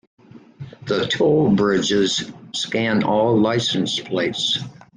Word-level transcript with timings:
The 0.87 1.05
toll 1.05 1.51
bridges 1.55 2.31
scan 2.53 3.03
all 3.03 3.37
license 3.39 3.99
plates. 3.99 4.57